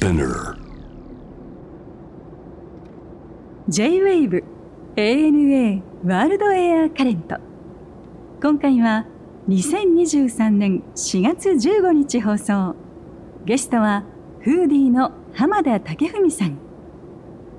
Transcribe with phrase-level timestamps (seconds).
[0.00, 0.56] Spinner.
[3.68, 4.42] J-WAVE
[4.96, 7.36] ANA ワールドエアカレント
[8.42, 9.04] 今回は
[9.50, 12.74] 2023年4月15日放送。
[13.44, 14.04] ゲストは
[14.40, 16.56] フーディーの浜田武文さん。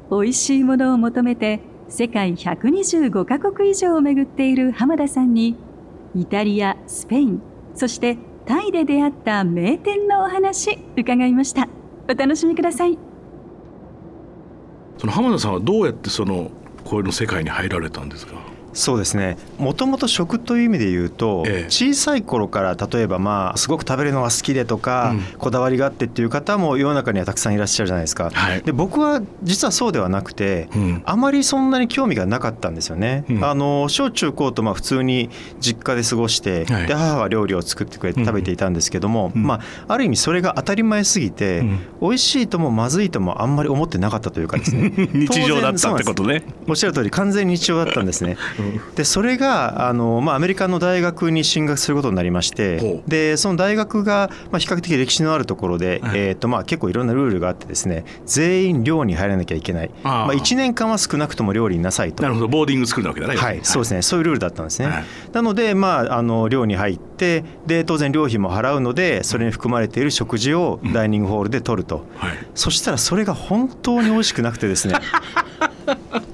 [0.10, 5.58] 美味しいものを求めて世界125カ国以上を巡っている浜田さんに
[6.16, 7.42] イタリアスペイン
[7.76, 8.18] そして
[8.48, 11.70] タイで出会った名店のお話伺いました。
[12.10, 12.98] お楽しみください。
[14.98, 16.52] その浜田さんはどうやってその
[16.84, 18.36] 声の世界に入られたんですか？
[18.74, 19.38] そうですね。
[19.58, 21.70] もともと食という意味で言うと、ええ。
[21.70, 25.22] 小さい頃から例えばまあすごく食べるのが好きでとか、うん。
[25.38, 28.30] こだわりがあってっていう方も世の中にはたくさんいらっしゃるじゃないですか。
[28.32, 28.62] はい。
[28.62, 31.02] で僕は実はそうではなくて、うん。
[31.06, 33.26] あまりそんなに興味がなかったんですよね。
[33.30, 33.44] うん。
[33.44, 36.88] あの小中高とまあ普通に実家で過ごして、はい。
[36.88, 39.44] で母が料理を作ってくれて食べていたんですけども、うん。
[39.44, 39.62] まあ
[39.94, 41.80] ある意味それが当たり前すぎて、うん。
[42.02, 44.92] 美味しいともまずいともあんまり思ってなかったというかですね。
[45.14, 46.44] 日常だったってことね。
[46.68, 48.38] おっしゃる通り完全に日常だったんですね。
[48.96, 53.04] でそれがあの、まあ、アメリカの大学に進学することになりましほてう。
[53.08, 56.20] でその大学が、まあ、比較的歴史のあるところで、はい。
[56.20, 59.92] えーとまあ、結構いろんなルールがあってですね全員寮に入らなきゃいけない。
[60.04, 62.24] まあ、1年間は少なくとも寮にいなさいと。
[62.24, 62.48] なるほど。
[62.48, 63.36] ボーディングスクールなわけだね。
[63.36, 64.88] はい、そうですね、そういうルールだったんですね。
[64.88, 65.06] はい。
[65.34, 72.32] なので、まあ、あの寮に入ってで、当然、寮費も払うので、それに含まれている食事をダイニングホールで取ると、はい。
[72.56, 74.96] そしたらそれが本当に美味しくなくてですね、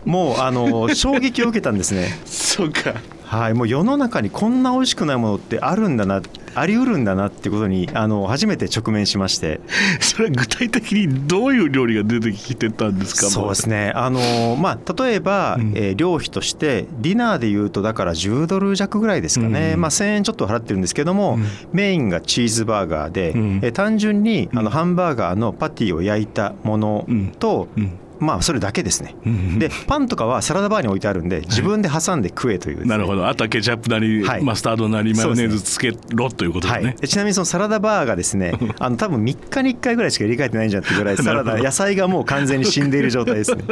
[0.08, 2.18] もうあの衝撃を受けたんですね。
[2.26, 2.96] そうか。
[3.26, 6.22] はい、もう世の中にこんな美味しくないものってあるんだな、
[6.56, 9.60] あり得るんだなってことにあの初めて直面しまして。
[10.00, 13.28] それは具体的にどういう料理が出てきてたんですか？
[13.30, 15.74] そうですね、あのまあ、例えば、うん。
[15.76, 21.46] えー寮費としてディナーでいうとだから10ドル弱ぐらいですかね、うんまあ、1000円ちょっと払ってるんですけども、うん。
[21.74, 23.60] メインがチーズバーガーで、うん。
[23.62, 24.66] えー単純にあうん。
[24.66, 27.06] のハンバーガーのパティを焼いたもの
[27.40, 29.16] と、うんまあ、それだけですね。
[29.26, 32.76] うんでパンとかはサラダバーに置いてあるんで自分で挟んで食えという。
[32.78, 33.28] ですね、なるほど。
[33.28, 34.44] あとはケチャップなり、はい。
[34.44, 43.64] マスタードなりマヨネーズつそけろということはいだね、、でちなみにそのサラダバーがですね あの多分3日に1回ぐらいしか入れ替えてないんじゃんってぐらい サラダ野菜がもう完全に死んでいる状態ですね。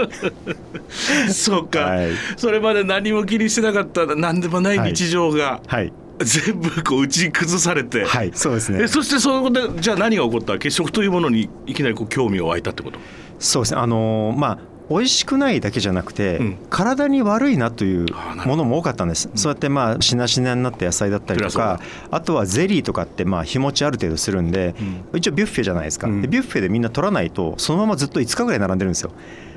[1.31, 2.09] そうか、はい。
[2.37, 4.79] それまで何も気にしてなかった何でもない。
[4.79, 8.83] 日常が、はい、全部こう打ち崩されて、はい、そうですね。
[8.83, 8.87] え。
[8.87, 10.53] そしてそこでじゃあ何が起こった？
[10.53, 12.99] わけ食というものにいきなりこう興味を湧いたってこと？
[13.39, 13.81] そうですね。
[13.81, 16.57] あのーまあ美味しくないだけじゃなくて、うん。
[16.69, 18.05] 体に悪いなという
[18.45, 21.79] ものも多かったんです、そうやってまあしなしなになった野菜だったりとか
[22.11, 24.75] あとはゼリーとかってまあ日持ちある程度するんで、
[25.15, 26.21] 一応ビュッフェじゃないですか、うん。
[26.21, 29.11] でビュッフェでみんな取らないとそのままずっと5日ぐらい並んでるんですよ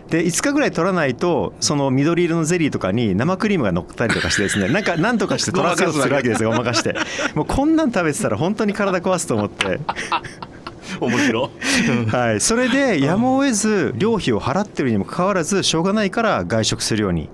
[0.08, 6.94] で5日ぐらい取らないとその緑色のゼリーとかに生クリームが乗ったりとかしてですね なんかなんとかして取らせようとするわけですよごまかして。
[7.34, 9.80] もうこんなん食べてたら本当に体壊すと思って。
[11.00, 11.50] 面白
[12.10, 17.28] はい、それでやむを得ず寮費を払ってるにもかかわらずしょうがないから外食するように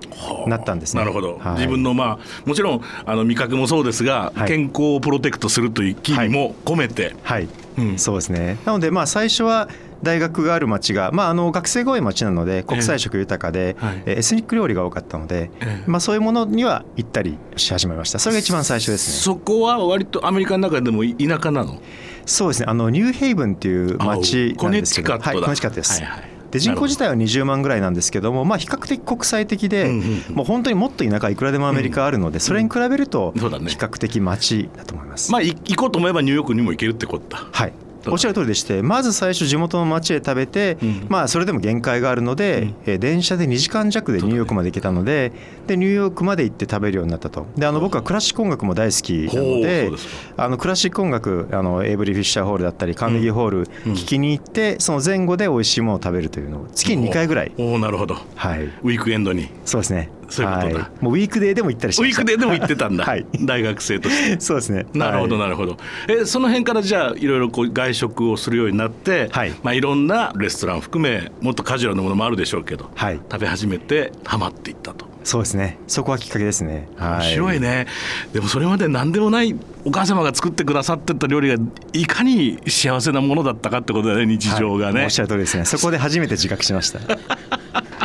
[0.47, 0.99] なったんですね。
[0.99, 1.55] なるほど、はい。
[1.55, 4.47] 自分のまあもちろんあの味覚もそうですが、はい。
[4.47, 7.47] 健康をプロテクトするという意味も込めて、はい、
[7.77, 7.97] うん。
[7.97, 8.57] そうですね。
[8.65, 9.69] なのでまあ最初は
[10.03, 14.03] 大学がある町が、まあ、あの学生が多い町なので国際色豊かで、はい。
[14.05, 15.89] えエスニック料理が多かったので、ええ。
[15.89, 18.19] まあ、そういうものには行ったりし始めました。
[18.19, 19.13] それが一番最初ですね。
[19.17, 21.79] そこは割とアメリカの中でも田舎なの？
[22.25, 22.65] そうですね。
[22.67, 25.13] あのニューヘイブンっていう町なんですけど。
[25.13, 25.31] あコネチカットだ。
[25.31, 26.23] はい、コネチカットです、はいはい。
[26.51, 29.91] で人口自体は20万ぐらいなんですけども、まあ、比較的国際的で、
[30.31, 35.31] もう本当にもっと田舎いくらでもアメリカあるので、それに比べると比較的町だと思います。
[35.31, 37.73] まあい行こうと思えばニューヨークにも行けるってことだはい
[38.11, 41.05] おっしゃる通りでしてまず最初地元の町へ食べて、うん。
[41.09, 45.31] まあそれでも限界があるので、えー電車で2時間弱でニューヨークまで行けたので
[45.67, 47.45] でニューヨークまで行って食べるようになったと。
[47.55, 49.91] であの僕はクラシック音楽も大好きなので
[50.37, 58.17] あのクラシック音楽あのエイブリー・フィッシャーホールだったりカーネギーホール聞きに行って、その前後で美味しいものを食べるというのを月に2回ぐらい、おおなるほど。
[58.35, 59.49] はい、ウィークエンドに。
[59.65, 60.79] そうですねそういうことだ。
[60.81, 62.21] はい、もうウィークデーでも行ったりしウました。
[62.21, 63.25] ィークデーでも行ってたんだ、 はい。
[63.41, 64.39] 大学生として。
[64.41, 64.85] そうですね。
[64.93, 65.43] なるほどはい。
[65.45, 65.77] なるほど、
[66.07, 69.53] えその辺からじゃあいろいろこう外食をするようになって、はい。
[69.63, 73.19] まあ、いろんなレストラン含めもっとカジュアルなものもあるでしょうけど、はい。
[73.31, 75.15] 食べ始めてハマっていったと。
[75.25, 75.79] そうですね。
[75.87, 76.87] そこはきっかけですね。
[76.99, 77.87] 面白いね、
[78.31, 81.55] でもそれまで何でもないお母様が作ってくださってた料理が
[81.93, 85.03] いかに幸せなものだったかってことだよね日常がね、はい。
[85.05, 85.65] おっしゃる通りですね。
[85.65, 86.99] そこで初めて自覚しました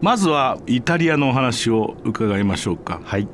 [0.00, 3.26] まずはイタリアのお話を伺いましょうか、はい。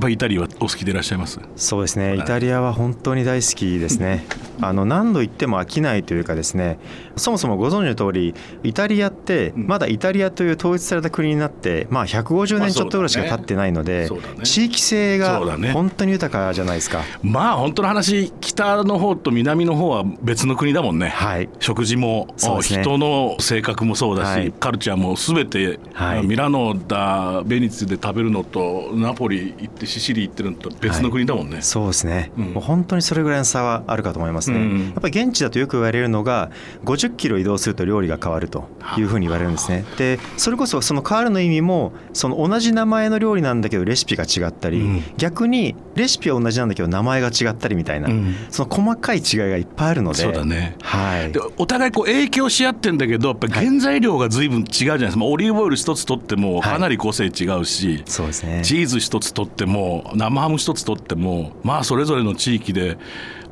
[0.00, 1.38] ぱりイタリアはお好きでいらっしゃいます？
[1.56, 2.16] そうですね。
[2.16, 4.26] イタリアは本当に大好きですね。
[4.62, 6.78] あの何度言っても飽きないというかですね。
[7.16, 14.08] そもそもご存知の通りイタリアってまだイタリアという統一された国になって、まあ、150年ちょっとぐらいしか経ってないので、
[14.42, 15.40] 地域性が
[15.72, 17.02] 本当に豊かじゃないですか。
[17.22, 21.48] まあ本当の話北の方と南の方は別の国だもんね、はい。
[21.58, 22.60] 食事も、ね。
[22.62, 24.52] 人の性格もそうだし、はい。
[24.52, 26.26] カルチャーも全て、はい。
[26.26, 32.44] ミラノだベニツで食べるのとナポリ行ってシシリ行ってるのと別の国だもんね、そうですね、うん。
[32.52, 34.84] もう本当にそれぐらいの差はあるかと思いますね、うん。
[34.86, 36.50] やっぱり現地だとよく言われるのが
[36.84, 39.84] 50キロ移動すると料理が変わるというふうに言われるんですね。
[39.98, 45.02] でそれこそその変わるの意味もその同じ名前の料理なんだけどレシピが違ったり、うん。
[45.16, 48.34] 逆にレシピは同じなんだけど名前が違ったりみたいな、うん。
[48.50, 50.18] その細かい違いがいっぱいあるので。
[50.18, 50.76] そうだね。
[50.82, 51.32] はい。
[51.32, 55.12] でお互いこう影響し合ってんだけどやっぱり原材料が随分違うじゃないです。
[55.14, 58.62] か、まあオリーブオイル一つ取ってもかなり個性違うし、そうですね。
[58.64, 59.79] チーズ一つ取っても
[60.14, 62.98] 生ハム一つ取ってもまあそれぞれの地域で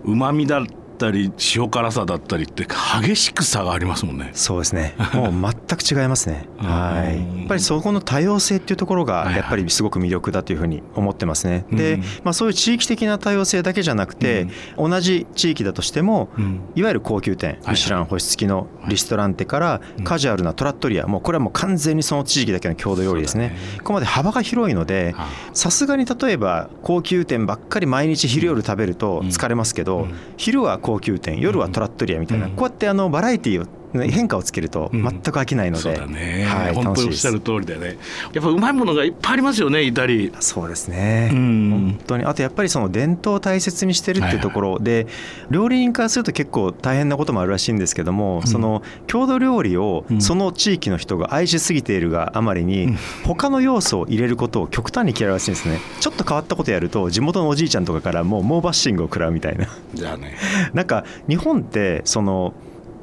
[0.05, 0.63] うまみだ
[0.99, 2.67] ったり塩辛さだったりって
[3.03, 4.31] 激しく差がありますもんね。
[4.35, 4.95] そうですね。
[5.15, 6.49] もう全く違いますね。
[6.59, 7.17] はい。
[7.17, 11.65] うんやっぱりそこの多様性っていうところがはいはいやっぱりすごく魅力だというふうに思ってますね。
[11.73, 23.57] でうん、まあそういう地域的な多様性だけじゃなくて、同じ地域だとしても、うんいわゆる高級店、はいミシュラン星付きのリストランテからカジュアルなトラットリア、もうこれはもう完全にその地域だけの郷土料理ですね。
[23.79, 32.53] ここまで幅が広いのでは、さすがに例えば高級店ばっかり毎日昼夜食べると疲れますけど、うん昼は高級店夜はトラットリアみたいな、うん。
[32.53, 35.03] こうやってあのバラエティーをね変化をつけるとうん。
[35.03, 37.99] 全く飽きないので、そうだね、はい、本当におっしゃる通りだよね。
[38.33, 41.71] やっぱうまいものがいっぱいありますよねイタリそうですね、うん。
[41.71, 42.25] 本当に。
[42.25, 44.39] あとやっぱりその伝統を大切にしてるってい。
[44.39, 45.07] うところで、
[45.51, 50.21] 料理人からすると結構大変なこともあるらしいんですけども、その郷土料理をうん。
[50.21, 52.99] その地域の人が愛しすぎているがあまりに、うん。
[53.25, 55.81] 他の要素を入れることを極端に嫌うらしいんですね。
[56.01, 59.69] ちょっと変わったことやると地元のおじいちゃんとかからもう猛バッシングを食らうみたいな。
[59.95, 60.37] じゃあね。
[60.73, 62.55] なんか日本ってその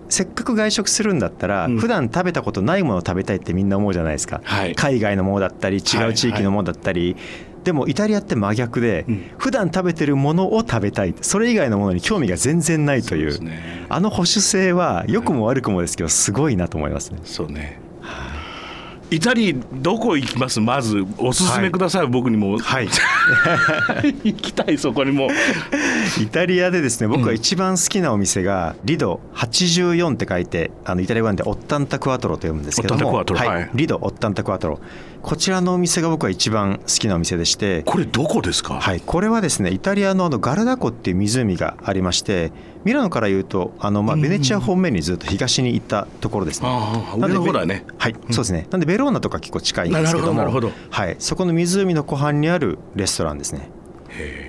[0.10, 1.78] せっかく外食するんだったら、うん。
[1.78, 4.76] 普段食べたことないものを食べたいってみんな思うじゃないですか、はい。
[4.76, 7.16] 海外のものだったり違う地域のものだったり、
[7.64, 9.32] でもイタリアって真逆で、うん。
[9.38, 11.16] 普段食べてるものを食べたい。
[11.22, 13.44] それ以外のものに興味が全然ないという。
[13.44, 13.86] ね。
[13.90, 17.20] あの保守性は良くも悪くもですけどすごいなと思いますね。
[17.24, 17.80] そうね
[19.12, 20.60] イタリーどこ行きます？
[20.60, 22.58] まずおすすめください、僕にも。
[22.58, 22.88] はい。
[24.24, 25.30] 行きたいそこにも。
[26.22, 33.14] イタリアでですね僕が一番好きなお店がリド84って書いてあのイタリア語でオッタンタクワトロと読むんですけども。
[33.14, 33.64] ははい。
[33.64, 33.68] い。
[33.76, 34.80] リドオッタンタクワトロ
[35.26, 37.82] こちらのお店が僕は一番好きなお店でして。
[37.82, 42.52] これどこですか、はい、これはですねイタリアのあのガルダ湖っていう湖がありまして
[42.84, 46.70] ミラノから言うとあの、まあ、ベネチア方面にずっと東に行ったところですね。
[46.70, 47.86] ああなんで上の方だね。
[47.98, 48.68] はい、そうですね。
[48.70, 53.72] なんでベローナとか結構近いんですけども、なるほどなるほはい、そこの湖の湖畔にあるレストランですね。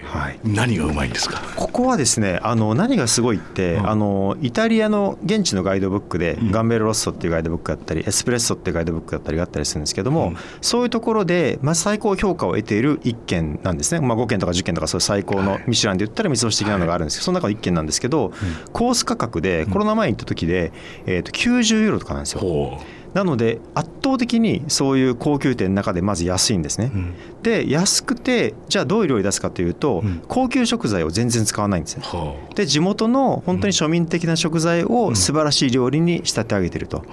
[0.04, 0.38] はい。
[0.44, 1.42] 何がうまいんですか？
[1.56, 3.88] ここはですねあの何がすごいって、うん。
[3.90, 6.50] あのイタリアの現地のガイドブックで、ん。
[6.50, 10.36] ガンベルロッソっていうガイドブックだったりエスプレッソっていうガイドブックだったりがあったりするんですけども、うん。
[10.60, 15.64] そういうところで、まあ、最高評価を得ている一軒なんですね、まあ、5軒とか10軒とかそういう最高のはい。
[15.66, 18.32] ミシュランで言ったら三つ星的なのがあるんですけど、その中の一軒なんですけど、
[18.72, 20.72] コース価格でコロナ前に行った時で、
[21.06, 22.80] えー、と90ユーロとかなんですよ。
[23.20, 26.90] ほなので圧倒的にそういう高級店の中でまず安いんですね。
[26.94, 26.96] う、。
[26.96, 27.14] うん。
[27.42, 30.22] で安くてじゃあどういう料理出すかというと、うん。
[30.28, 32.02] 高級食材を全然使わないんですね。
[32.04, 37.04] ほうで地元の本当に庶民的な食材を素晴らしい料理に仕立て上げてると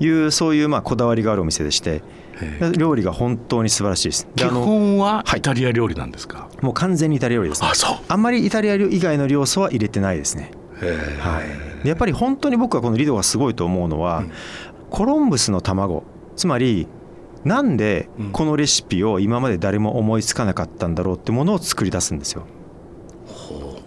[0.00, 2.02] いうそういうまあこだわりがあるお店でして
[2.76, 4.28] 料理が本当に素晴らしいです。
[4.34, 5.38] で基本ははい。
[5.38, 7.62] イタリア料理なんですか、もう完全にイタリア料理です。
[7.62, 7.74] ねあ。
[7.74, 7.96] そう。
[8.08, 10.50] あんまりイタリア以外の要素は入れてないですね。
[11.20, 14.32] はい、でやっぱり本当に僕はこのリドがすごいと思うのは、うん
[14.90, 16.04] コロンブスの卵
[16.36, 16.86] つまり
[17.44, 22.44] なんでうんこのレシピを今まで誰も思いつかなかったんだろうってものを作り出すんですよ。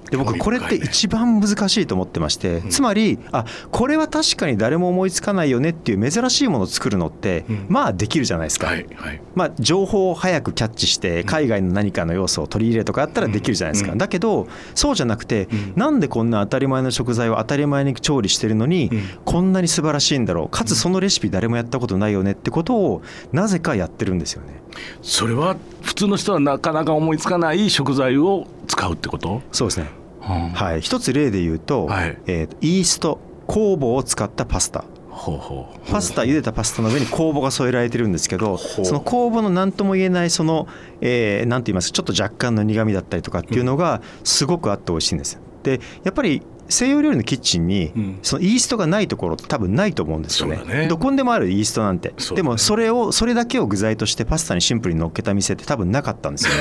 [0.09, 2.69] で僕これって一番難しいと思ってまして、ん。
[2.69, 7.65] つまりあこれは確かに誰も思いつかないよねっていう珍しいものを作るのって、うん。
[7.69, 9.21] まあできるじゃないですか、はいはい。
[9.35, 13.97] まあ、情報を早くキャッチして海外の何かの要素を取り入れるとかあったらできるじゃないですか、うん。
[13.97, 15.73] だけどそうじゃなくて、うん。
[15.75, 19.03] なんでこんな当たり前の食材を当たり前に調理してるのに、うん。
[19.25, 20.49] こんなに素晴らしいんだろう。
[20.49, 23.01] かつそのレシピ誰もやったことないよねってことを
[23.31, 24.61] なぜかやってるんですよね。
[25.01, 29.89] それは普通の人はなかなか思いつかない食材を使うってこと、そうですね
[30.21, 32.17] ははい、一つ例で言うと、はい。
[32.27, 34.85] えーとイースト酵母を使ったパスタ。
[35.09, 35.91] ほうほう。
[35.91, 40.67] パスタ茹でたパスタの上に酵母が添えられてるんですけどその酵母の何とも言えないその、
[41.01, 45.33] えー、なんて言いますかちょっと若干の苦味だったりとかっていうのがすごくあって美味しいんです。
[45.33, 48.19] よでやっぱり西洋料理のキッチンにうん。
[48.21, 50.63] そのイーストがないところって多分ないと思うんですよね。
[50.65, 50.87] ね。
[50.87, 52.15] どこにでもあるイーストなんて、ね。
[52.35, 56.53] でもそれをそれだけを具材としてパスタにシンプルに乗っけた店って多分なかったんですよ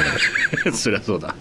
[0.64, 0.72] ね。
[0.72, 1.34] そりゃそうだ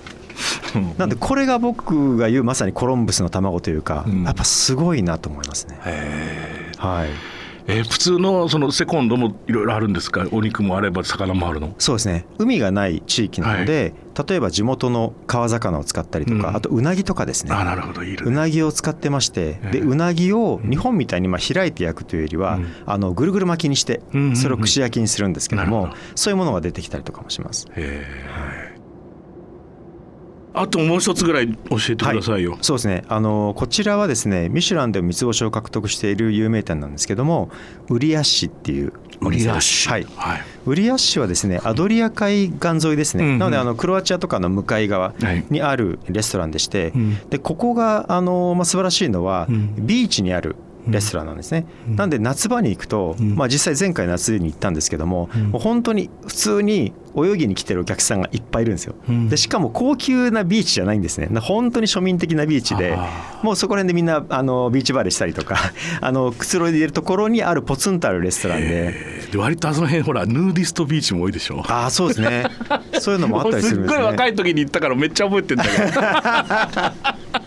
[0.98, 4.24] なんでこれが僕が言うまさにコロンブスの卵というか、うん。
[4.24, 5.80] やっぱすごいなと思いますね。
[6.78, 7.10] はい。
[7.70, 10.26] えー普通のそのセコンドもいろいろあるんですか？
[10.32, 11.76] お肉もあれば魚もあるの？
[11.80, 12.26] そうですね。
[12.38, 13.94] 海がない地域なので、
[14.28, 16.56] 例えば地元の川魚を使ったりとか、うん。
[16.56, 17.54] あとうなぎとかですね。
[17.54, 18.32] あなるほどいるね。
[18.32, 22.68] うなぎを使ってましてええでうなぎを日本みたいにまあ開いて焼くというよりは、うん。
[22.86, 24.00] あのぐるぐる巻きにして
[24.36, 27.68] それを串焼きにするんですけども、そういうものが出てきたりとかもします。
[27.76, 28.57] へー
[30.58, 33.04] あともう一つぐらい教えてくださいよ、そうですね。
[33.08, 37.50] あのこちらはですねミシュランで三つ星を獲得している有名店なんですけども
[37.90, 39.90] ウリアッシっていうお店です。
[39.90, 40.42] はい、はい。
[40.66, 43.40] ウリアッシはですねアドリア海岸沿いですね、うんうん。
[43.40, 45.46] なのであのクロアチアとかの向かい側はい。
[45.50, 47.18] にあるレストランでして、うん。
[47.30, 49.88] でここがあの、まあ、素晴らしいのは、うん。
[49.88, 50.56] ビーチにある
[50.88, 51.96] レストランなんですね、うん。
[51.96, 53.36] なんで夏場に行くと、うん。
[53.36, 55.52] まあ、実際前回夏に行ったんですけども,、うん。
[55.52, 59.30] もう本当に普通に泳ぎに来てるお客さんがいっぱいいるんですよ、うん。
[59.30, 61.28] でしかも高級なビーチじゃないんですね。
[61.40, 65.58] 本当に庶民的なビーチであもうそこら辺でみんなあのビーチバレーしたりとか
[66.02, 68.68] あのくつろいでいるところにあるポツンとあるレストランで。
[68.70, 69.32] えー。
[69.32, 71.64] で割とあその辺ほらヌーディストビーチも多いでしょ。
[71.68, 72.46] ああそうですね。
[73.00, 73.98] そういうのもあったりするんですね。
[74.00, 75.70] っごい若い時に行ったからめっちゃ覚えてんだけ
[77.32, 77.38] ど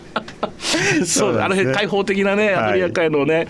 [1.05, 3.47] そうあの辺開放的なねアドリア海のね、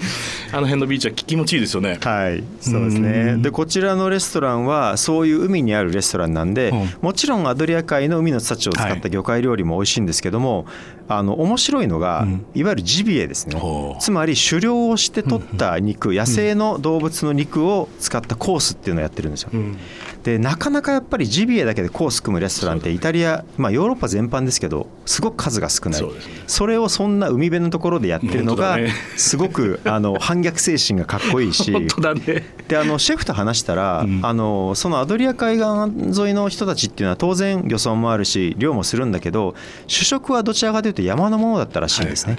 [0.52, 1.98] あの辺のビーチは気持ちいいですよね。
[2.02, 3.38] はい、そうですね。
[3.38, 6.90] でこちらのレストランはそういう海にあるレストランなんで、うん。
[7.02, 10.66] もちろんアドリア海の海の幸を使った魚介料理も美味しいんですけども、
[11.08, 12.46] あの面白いのが、うん。
[12.54, 13.62] いわゆるジビエですね。
[14.00, 19.50] つまり狩猟をして取った肉、野生の動物の肉を使ったコースっていうのをやってるんですよ。
[19.54, 19.78] うん。
[20.24, 26.04] でなかなかやっぱりジビエだけでコース組むレストランってイタリア、まあ、ヨーロッパ全般ですけどすごく数が少ない。
[26.48, 28.78] それをそんな海辺のところでやってるのが
[29.18, 31.72] すごくあの反 逆精神がかっこいいし。
[31.74, 32.44] 本当だね。
[32.68, 34.20] であのシェフと話したら、うん。
[34.24, 39.56] あのそのアドリア海岸沿いの人たちっていうのは当然漁村もあるし漁もするんだけど
[39.88, 42.38] 主食はどちらかというと山のものだったらしいんですね。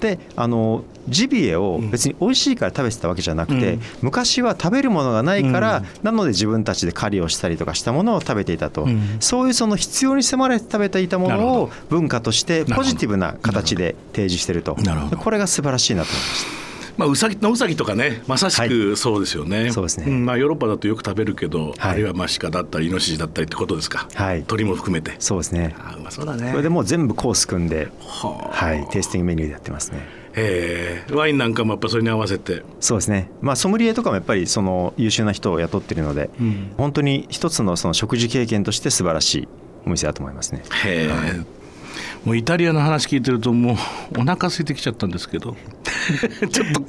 [0.00, 3.80] であのジビエを別に美味しいから食べてたわけじゃなくて、うん。
[4.02, 5.84] 昔は食べるものがないから、うん。
[6.02, 9.16] なので自分たちで狩りをしたりとかしたものを食べていたと、うん。
[9.20, 14.76] そういうその必要に迫られて食べていたものを文化としてポジティブな形で提示してると。
[15.18, 16.73] これが素晴らしいなと思いました。
[16.96, 20.06] まあ、うさぎのうさぎとかねまさしくそうですよね、そうですね。
[20.06, 21.74] んまあ、ヨーロッパだとよく食べるけど、はい。
[21.80, 24.44] あるいはまあ鹿だったりイノシシだったりってことですか、はい。
[24.44, 25.14] 鳥も含めて。
[25.18, 25.74] そうですね。
[25.78, 26.50] あうまそうだね。
[26.50, 28.66] それでもう全部コース組んで、はあ。
[28.66, 30.24] はい、テイスティングメニューでやってますね。
[30.36, 36.72] えーワインなんかもやっぱそれに合わせて、そうですね、まあ、ソムリエとかもやっぱりその優秀な人を雇ってるので、うん。
[36.76, 39.48] 本当に一つのその食事経験として素晴らしい
[39.86, 40.62] お店だと思いますね。
[40.84, 41.44] へえ、
[42.24, 45.56] もうイタリアの話聞いてるともうお腹空いてきちゃったんですけど
[46.50, 46.82] ちょっと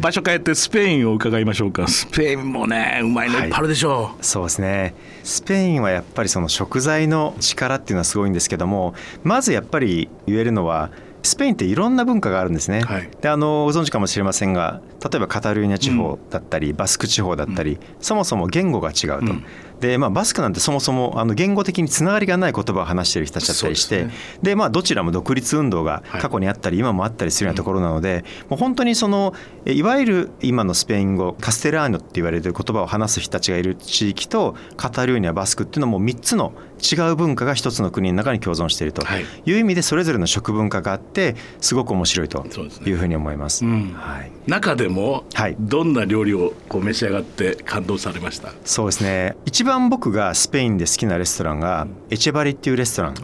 [0.00, 1.86] 場所変えてスペインを伺いましょうか。
[1.88, 4.94] スペインもねうまいのいっぱいあるでしょう、そうですね。
[5.22, 10.90] スペインはやっぱりその食材の力っていうのはすごいんですけどもまずやっぱり言えるのは
[11.22, 12.80] スペインっていろんな文化があるんですね。
[12.82, 13.08] はい。
[13.20, 19.16] であのご存知かもしれませんが例えばカタルーニャ地方だったり、バスク地方だったり、そもそも言語が違うと。
[19.18, 19.44] うん
[19.82, 24.10] でまあ、バスクなんてそもそもあの言語的につながりがない言葉を話している人たちだったりしてそう
[24.40, 29.34] で、まあ、どちらも独立運動が過去にあったり、今もあったりするようなところなので、もう本当にその
[29.64, 39.24] えいわゆる今のスペイン語カステラーニョって言われてる言葉を話す人たちがいる地域とカタルーニャバスクっていうのはもう3つの違う文化が一つの国の中に共存しているとはい。
[39.46, 42.44] いう意味でそれぞれの食文化があってすごく面白いと
[42.84, 43.64] いうふうに思います。
[43.64, 43.92] うん。
[43.92, 44.32] はい。
[44.46, 45.56] 中でもはい。
[45.58, 49.36] どんな料理をこう召し上がって感動されました、そうですね。
[49.46, 53.14] 一番僕がスペインで好きなレストランがエチェバリっていうレストラン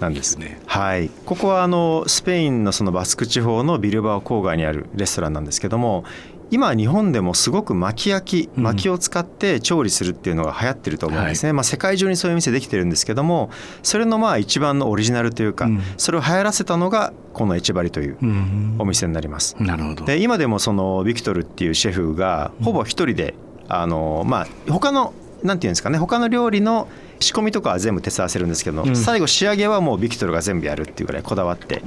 [0.00, 0.38] なんです。
[0.38, 6.04] ねはい、ここはあのスペインのそのバスク地方のビルバオ郊外にあるレストランなんですけども
[6.50, 8.62] 今日本でもすごく巻き焼きうん。
[8.64, 13.50] 薪を使って調理するっていうのが流行ってると思うんですね、まあ、世界中にそういう店できてるんですけども
[13.82, 15.82] それのまあ一番のオリジナルというか、うん。
[15.96, 18.76] それを流行らせたのがこのエチェバリといううん。
[18.78, 19.56] お店になります。
[19.60, 20.04] なるほど。
[20.04, 23.34] で今でもそのビクトルっていうシェフがほぼ一人で、
[23.68, 25.12] あのまあ他の
[25.42, 26.88] なんていうんですかね他の料理の
[27.20, 28.96] 仕込みとかは全部手伝わせるんですけど、うん。
[28.96, 31.82] 最後仕上げはもうビクトルが全部やるっていうぐらいこだわって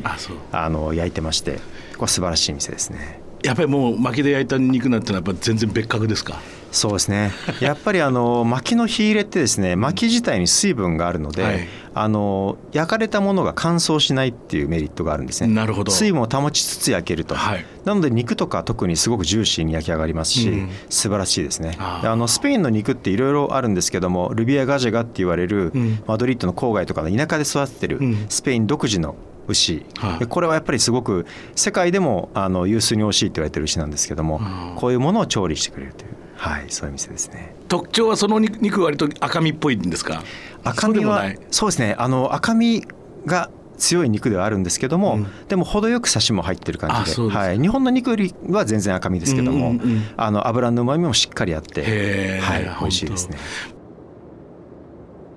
[0.51, 1.59] あの焼いてまして
[1.97, 3.21] これ素晴らしい店ですね。
[3.43, 6.39] やっぱりもう薪で焼いた肉なんてのはやっぱ全然別格ですか？
[6.71, 7.31] そうですね。
[7.59, 11.67] やっぱりあの薪の火入れってですね薪自体に水分があるので、はい。
[11.93, 15.53] あの焼かれたものが乾燥しないっていうメリットがあるんですね。
[15.53, 15.91] なるほど。
[15.91, 17.65] 水分を保ちつつ焼けると、はい。
[17.83, 20.69] なので肉とか特にすごくジューシーに焼き上がりますし、うん。
[20.89, 21.75] 素晴らしいですね。
[21.79, 26.03] あのスペインの肉っていろいろあるんですけどもルビアガジェガって言われる、うん。
[26.07, 28.25] マドリッドの郊外とかの田舎で育ててるうん。
[28.29, 29.15] スペイン独自の
[29.47, 30.19] 牛、はい。
[30.19, 34.75] でこれはやっぱりすごく世界でもあの有数に美味しいって言われてる牛なんですけども、うん。
[34.75, 37.55] こういうものを調理してくれるという、はい、そういう店ですね。
[37.67, 40.23] 特徴はその肉肉割と赤身っぽいんですか？
[40.63, 41.95] 赤身はそうですね。
[41.97, 42.85] あの赤身
[43.25, 53.39] が強い肉ではあるんですけども、うん、でも程よくサシも入ってる感じではい、日本の肉よりは全然赤身ですけども、うんうんうん、あの油のうまみもしっかりあって、はい、美味しいですね。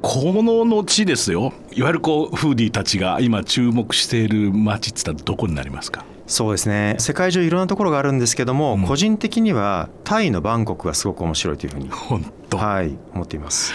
[0.07, 1.55] この地ですよ。
[1.73, 6.05] いわゆるこうフーディーたちが今注目している街って言ったらどこになりますか？
[6.27, 6.97] そうですね。
[6.99, 12.59] 世界中いろんなところがあるんですけども、うん、個人的にはタイのバンコクがすごく面白いというふうに本当。
[12.59, 13.73] はい思っています。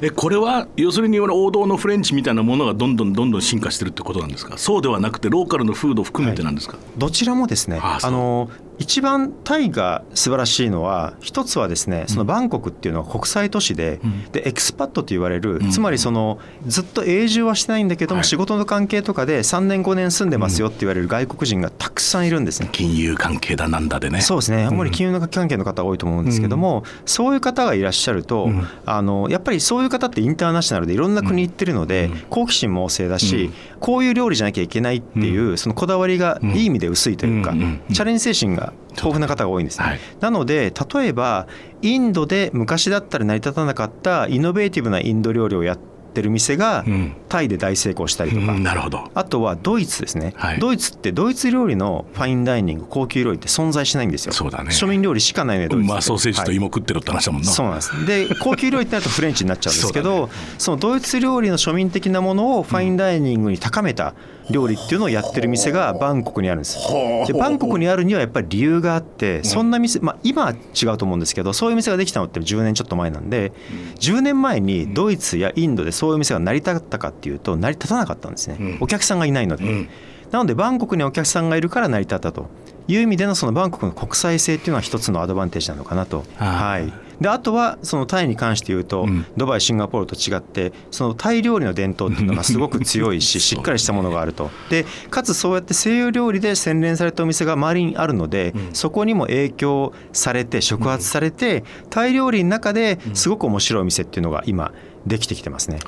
[0.00, 4.56] えこれは要するに王道のフレンチみたいなものがどんどんどんどん進化してるってことなんですか？
[4.56, 8.48] そうではなくてローカルのフード含めてなんですか、はい、どちらもですねあの
[8.78, 14.00] 一番タイが素晴らしいのは一つはですねそのバンコクっていうのは国際都市で,、
[14.32, 22.68] でエクスパットと言われる、つまりそのずっと永住はしてないんだけども、仕事の関係とかで3年5年住んでますよって言われる外国人がたくさんいるんですね。
[22.72, 24.20] 金融関係だなんだでね。
[24.20, 24.64] そうですね。
[24.64, 28.50] あんまり金融関係の方多いと思うんですけども、そういう方がいらっしゃると、
[28.86, 33.50] あのやっぱりそういう方ってインターナショナルでいろんな国行ってるので、好奇心も旺盛だし、
[33.80, 37.52] こういう料理じゃなきゃいけないっていうそのこだわりがいい意味で薄いというか、
[37.92, 41.46] チャレンジ精神が豊富な方が多いんですね、はい、なので例えば
[41.82, 45.78] インドで昔だったら成り立たなかったイノベーティブなインド料理をやっ
[46.14, 46.84] てる店が
[47.28, 49.10] タイで大成功したりとか、うん、なるほど。
[49.14, 54.32] あとはドイツですね、はい、ドイツってドイツ料理のファインダイニング高級料理って存在しないんですよ。
[54.32, 54.70] そうだね。
[54.70, 58.06] 庶民料理しかないねドイツまあソーセージと芋食ってるって話だもんな、はい、そうなんです。
[58.06, 64.14] で高級料理ってなるとフレンチになっちゃうんですけど そ、ね,、のドイツ料理の庶民的なものをファインダイニングに高めた
[64.50, 66.78] 料理っていうのをやってる店がバンコクにあるんです。
[67.26, 73.52] でバンコクにあるにはやっぱり理由があってそんな店、まあ、今は違うと思うんですけどそういう店ができたのって10年ちょっと前なんで
[74.00, 78.78] 10年前にドイツやインドでそういう店が成り立ったかっていうと成り立たなかったんですね。
[78.80, 79.88] お客さんがいないので。
[80.30, 82.48] なのでバンコクにお客さんがいるから成り立ったと
[82.88, 86.24] いう意味でのそのバンコクの国際性っていうのは一つのアドバンテージなのかなと。
[86.36, 89.06] はいであとはそのタイに関して言うと、
[89.36, 94.50] ドバイシンガポールと違ってそのタイ料理の伝統っていうのがすごく強いし しっかりしたものがあると。
[94.70, 104.72] でかつそうやって西洋料理で洗練されたお店が周りにあるので、そこにも影響されて触発されて、タイ料理の中ですごく面白いお店っていうのが今
[105.06, 105.78] できてきてますね。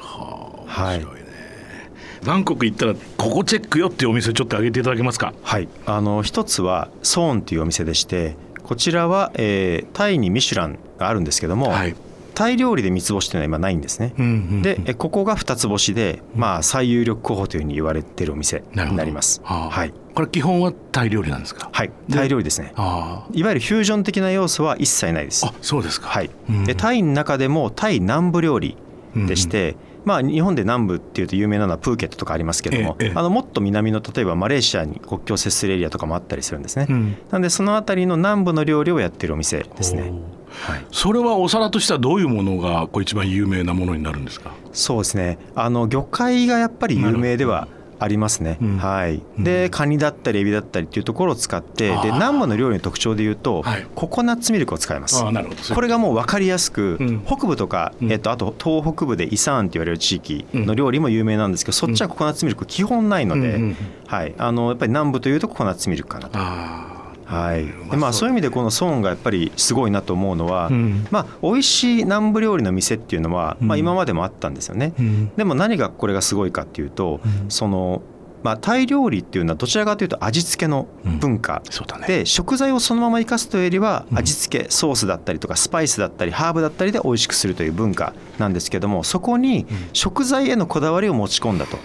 [0.67, 1.07] はい。
[2.25, 5.33] バンコク行ったらここチェックよっていうお店ちょっと挙げていただけますか？
[5.43, 5.69] はい。
[5.87, 8.37] あの一つはソーンというお店でして
[8.67, 11.95] こちらは、えー、タイにミシュランがあるんですけども、はい、
[12.35, 21.69] タイ料理で三つ星というのは今ないんですね、うんうんうん、でここが二つ星で、まあ、最有力候補というふうに言われているお店になります、はい、これ基本はタイ料理なんですか？
[21.71, 21.93] はい。
[22.11, 22.73] タイ料理ですね。
[22.77, 25.47] いわゆるフュージョン的な要素は一切ないです。
[25.47, 26.09] あそうですか。
[26.09, 26.31] はい、
[26.65, 28.77] でタイの中でもタイ南部料理
[29.15, 40.13] でして、うんうんまあ、日本で南部っていうと有名なのはプーケットとかありますけども、あのもっと南の例えばマレーシアに国境を接するエリアとかもあったりするんですね、うん、なのでその辺りの南部の料理をやってるお店ですね。
[40.49, 44.53] はい、それはお皿としてはどういうものがこう一番有名なものになるんですか？
[44.73, 45.39] そうですね。
[45.55, 47.67] あの魚介がやっぱり有名では
[47.99, 55.25] ありますね、うん、はい、でカニだったりエビだったりっていうところを使ってで南部の料理の特徴でいうと、はい、ココナッツミルクを使います。
[55.75, 63.75] これがもう分かりやすく、うん、北部とか、えっと、あと東北部でイサーンって言われる地域の料理も有名なんですけど、そっちはココナッツミルク基本ないので、
[64.07, 66.96] はい、あのやっぱり南部というとココナッツミルクかなと。
[67.27, 67.67] はい。
[67.67, 78.03] でまあ、そういう意味でこのソーンがやっぱりすごいなと思うのは、うん、まあ、美味しい南部料理の店っていうのは、まあ、今までもあったんですよね、うん、でも何がこれがすごいかっていうと、うん、その
[78.43, 91.79] まあ、タイ料理っていうのはどちらかというと味付けの文化、うんね、で食材をそのまま生かすというよりは味付け、ソースだったりとかスパイスだったりハーブだったりで美味しくするという文化なんですけどもそこに食材へのこだわりを持ち込んだと、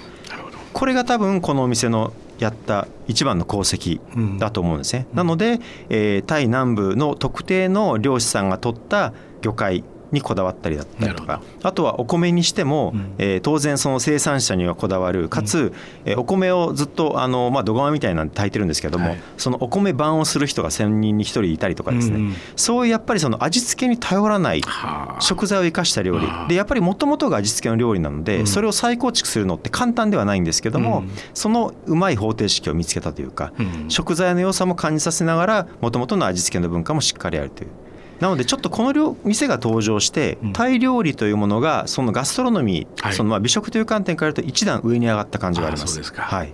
[0.73, 3.99] これが多分このお店のやった一番の功績
[4.39, 15.73] だと思うんですね、なので、えー、タイ南部の特定の漁師さんが取った魚介にこだわったりだったりとかあとはお米にしても、うん、えー、当然その生産者にはこだわるかつ、うん、
[16.05, 24.61] えー、お米をずっとあの、まあ、土釜みたいなんで炊いてるんですけども、はい、そのお米版をする人が1,000人に1人いたりとかですね、うん、そういうやっぱりその味付けに頼らない
[25.19, 26.27] 食材を生かした料理。
[26.47, 33.53] でやっぱりもともとが味付けの料理なので、それを再構築するのって簡単ではないんですけども、そのうまい方程式を見つけたというか、
[33.87, 37.69] 食材の良さも感じさせながらもともとの味付けの文化もしっかりあるという。
[38.21, 46.13] なのでちょっとこの店が登場してタイ料理というものがそのガストロノミー、そのまあ美食という観点から言うと一段上に上がった感じがあります。
[46.13, 46.53] はい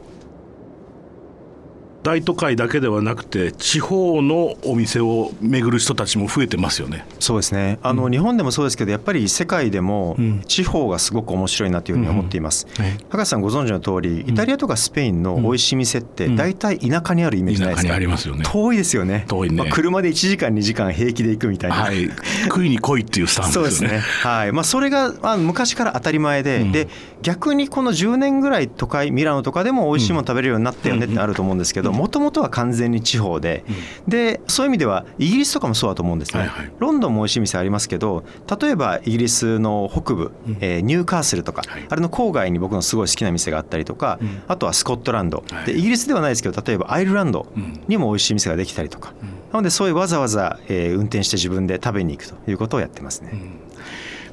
[2.07, 7.05] 大都会だけではなくて地方のお店を巡る人たちも増えてますよね。
[7.19, 7.79] そうですね。
[7.81, 10.15] あの、うん、日本でもそうですけどやっぱり世界でも
[10.47, 18.43] 地方がすごく面白いなというふうに思っています、うんうんはい、博士さんご存知の通りイタリアとかスペインの美味しい店って大体田舎にあるイメージないですか、田舎にありますよね。
[18.45, 19.25] 遠いですよね。
[19.27, 22.09] 遠いね、まあ、車で1時間2時間平気で行くみたいな、はい、
[22.45, 23.89] 食いに来いっていうスタンスですね。
[23.89, 23.99] ね。
[23.99, 24.53] はい。
[24.53, 26.87] まあそれがまあ昔から当たり前で、で
[27.21, 33.63] 逆にこの10年ぐらい都会ミラノとかでも美味しいもの食べれるようになったよねってあると思うんですけどもともとは完全に地方で、
[34.07, 38.23] でそういう意味ではイギリスとかもそうだと思うんですね、はいはい、ロンドンも美味しい店ありますけど
[38.59, 47.47] 例えばイギリスの北部、えー、ニューカースルとか、はい、あれの郊外に僕のすごい好きな店があったりとか、あとはスコットランド、でイギリスではないですけど例えばアイルランド
[47.87, 49.13] にも美味しい店ができたりとか、
[49.51, 53.31] なのでそういうわざわざ、えー、運転して自分で食べに行くということをやってますね。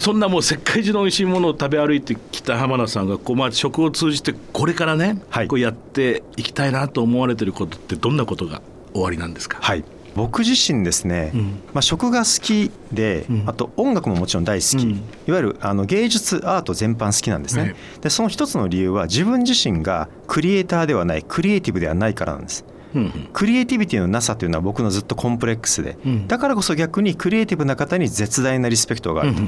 [0.05, 8.61] そんなもう世界中の美味しいものを食べ歩いてきた浜田さんがこう、まあ、食を通じてこれからね、はい、こうやっていきたいなと思われてることってどんなことが
[8.93, 9.85] 終わりなんですか、はい。
[10.15, 11.41] 僕自身ですね、うん、
[11.73, 14.93] まあ、食が好きで、うん、あと音楽ももちろん大好き、うん、
[15.27, 22.67] いわゆるあの芸術アート全般好きなんですね、はい、でその一つの理由は自分自身がクリエイターではないクリエイティブではないからなんです。
[23.33, 25.97] クリエイティビティのなさというのは僕のずっとコンプレックスで、
[26.29, 29.41] だからこそ逆にクリエイティブな方に絶大なリスペクトがあると。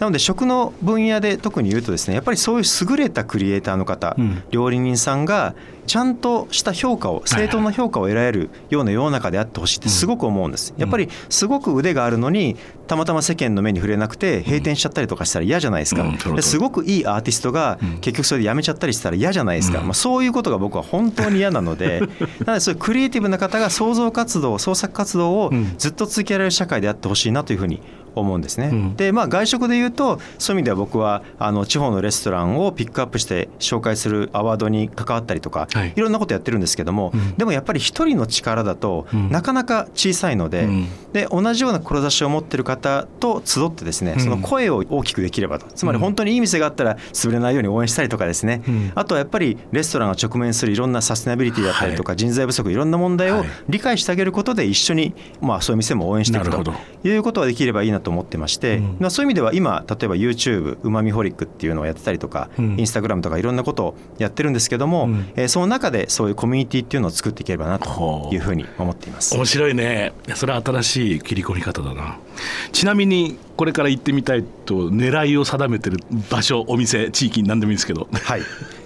[0.00, 5.54] なので食の分野で特に言うとですねやっぱりそういう優れたクリエイターの方、うん、料理人さんが
[5.90, 10.72] ちゃんとした評価を正当な評価を得られるような世の中であってほしいってすごく思うんです。
[10.76, 16.04] やっぱりすごく腕があるのにたまたま世間の目に触れなくて閉店しちゃったりとかしたら嫌じゃないですか。
[16.36, 19.80] ですごくいいアーティストが結局それで辞めちゃったりしたら嫌じゃないですか。
[19.80, 22.02] まあそういうことが僕は本当に嫌なので、
[22.46, 27.82] なのでそういうクリエイティブな方が創造活動創作活動をずっと続けられる社会であってほしいなというふうに
[28.14, 28.70] 思うんですね。
[28.72, 40.68] うん、でまあ外食でいうとそういう意味では僕はあの地方のレストランをピックアップして紹介するアワードに関わったりとか、はい、いろんなことやってるんですけども、うん、でもやっぱり一人の力だとなかなか小さいので,、
[41.12, 45.66] で同じような志を持ってる方と集ってですねその声を大きくできればと。
[45.66, 48.62] つまり本当にいい店があったら潰れないように応援したりとかですね、
[48.94, 56.72] あとはやっぱりレストランが直面するいろんなサステナビリティだったりとか、人材不足いろんな問題を理解してあげることで一緒に、まあ、そういう店も応援していくと
[57.04, 69.34] いうことができればいいなと思ってまして、まあ、そういう意味では今例えば YouTube うまみホリックっていうのをやってたりとか、うん、インスタグラムとかいろんなことをやってるんですけども、うん、えー、その中でそういうコミュニティっていうのを作っていければなというふうに思っています。
[69.34, 70.14] 面白いね。
[70.34, 72.18] それは新しい切り込み方だな。
[72.72, 75.98] ちなみにこれから行ってみたいと狙いを定めてる
[76.30, 78.08] 場所お店地域何でもいいんですけど。
[78.10, 78.42] はい。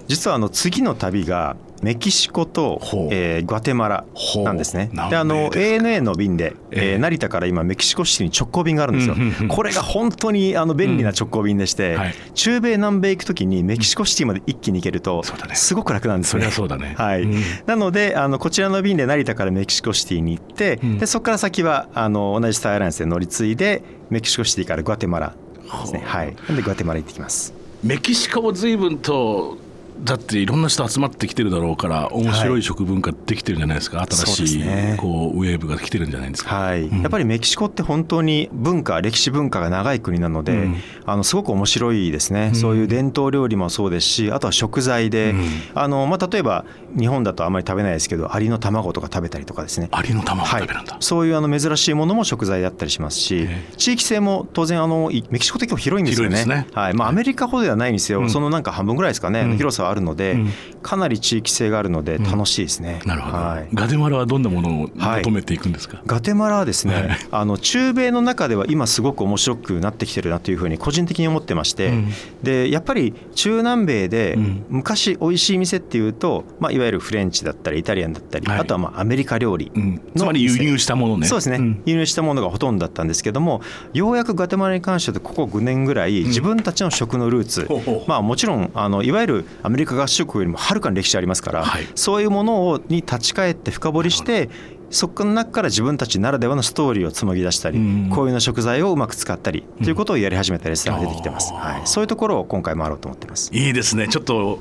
[0.09, 1.55] 実はあの次の旅が
[1.85, 4.07] メキシコと、えー、グアテマラ
[4.43, 4.89] なんですね。
[5.11, 9.17] であの ANA の便で、えー、成田から今メキシコシティに直行便があるんですよ。
[9.49, 11.99] これが本当にあの便利な直行便でして、
[12.33, 16.51] 中米南米行くときにメキシコシティまで一気に行けると、すごく楽なんですね。
[16.51, 16.95] そうだね。
[16.97, 17.25] はい。
[17.25, 25.35] うん、なのであのこちらの便で成田からメキシコシティに行って、うん、でそこから先はあの同じスターアイランスで乗り継いでメキシコシティからグアテマラ
[25.83, 26.03] ですね。
[26.03, 26.35] はい。
[26.49, 27.53] なんでグアテマラ行ってきます。
[27.83, 29.59] メキシコも随分と
[30.03, 40.77] だっていろんな人集まってきてるだろうから面白い食文化できてるんじゃないですか、はい、新しいこうウェーブが来てるんじゃないですか、はい、うん、やっぱりメキシコって本当に文化歴史文化が長い国なので、うん、
[41.07, 45.35] あのすごく面白いですね、うん、そういう伝統料理もそうですしあとは食材で、
[45.75, 46.65] あのまあ、例えば
[46.99, 49.89] 日本だとあまり食べないですけどアリの卵とか食べたりとかですね。
[49.93, 56.95] アリの卵食べるんだ、はい、そういうあの珍しいものも食材だったりしますし地域性も当然あのメキシコって結構広いんですよね、ね、はい。
[56.95, 60.37] まあ、アメリカほどではないにせよ、そのなんか半分ぐらいですかね、広さはあるので、
[60.83, 74.37] かなり地域性があるので楽しいですね、うん、なるほど、はい、ガテマラはどんなものを求めていくんですか、はい、ガテマラはですね、はい、あの中米の中では今すごく面白くなってきてるなというふうに個人的に思ってまして、うん、でやっぱり中南米で
[74.69, 79.73] 昔美味しい店っていうと、まあ、いわゆるフレンチだったりイタリアンだったり、あとはまあアメリカ料理。
[79.75, 81.27] の、つまり輸入したものね。
[81.27, 87.69] そうですね、輸入したものがほとんどだったんですけどもようやくガテマラに関してはここ5年ぐらい自分たちの食のルーツ、
[88.07, 94.49] まあもちろんあのいわゆるアメリカ合衆国よりもはるかに歴史ありますから、はい、そういうものをに立ち返って深掘りして
[94.95, 103.51] そこの中から自分たちならではのストーリーを紡ぎ出したり、うん、こういうの食材をうまく使ったりということをやり始めたレストランが出てきてます、うん、はい、そういうところを今回回ろうと思ってます。
[103.53, 104.07] いいですね。
[104.09, 104.61] ちょっと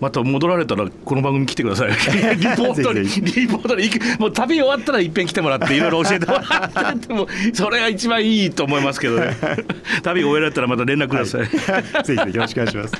[0.00, 1.90] また戻られたらこの番組来てください。
[2.38, 9.36] リポートにリポートにもう旅終わったらいっぺん来てもらっていろいろ教えてもらってもそれが一番いいと思いますけどね。
[10.02, 12.94] 旅終えられたらまた連絡ください、はい、ぜひよろしくお願いします。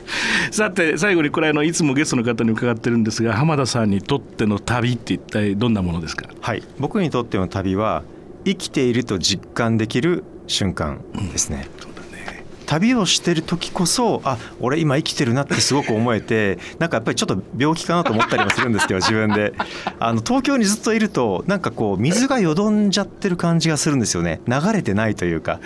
[0.50, 6.26] さて最後にこれあのいつもゲストの方に伺ってるんですが浜田さんにとっての旅って一体どんなものですか？
[6.40, 8.02] はい僕にとっての旅は
[8.44, 11.00] 生きていると実感できる瞬間
[11.32, 12.66] ですね、うん。
[12.66, 19.52] 旅をしてる時こそあ俺今生きてるなってすごく思えて なんかやっぱりちょっと病気かなと思ったりもするんですけど 自分で。
[19.98, 24.40] あの東京にずっといるとなんかこう水がよどんじゃってる感じがするんですよね。
[24.48, 25.60] 流れてないというか。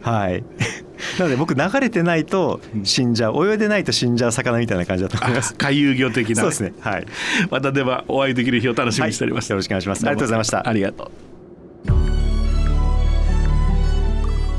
[0.00, 0.44] はい
[1.18, 3.46] なので僕流れてないと死んじゃう。
[3.46, 5.54] 泳いでないと死んじゃう魚みたいな感じだと思います。
[5.54, 6.72] 回遊魚的な、そうですね。
[6.80, 7.06] はい。
[7.50, 10.06] またではお会いできる日を楽しみにしております、はい、よろしくお願いします。
[10.06, 10.68] ありがとうございました。
[10.68, 11.10] ありがとう。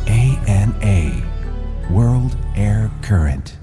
[0.05, 1.23] ANA
[1.91, 3.56] World Air Current